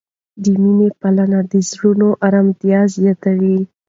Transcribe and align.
د 0.43 0.45
مینې 0.61 0.89
پالنه 1.01 1.39
د 1.51 1.53
زړونو 1.69 2.07
آرامتیا 2.27 2.79
زیاتوي. 2.97 3.57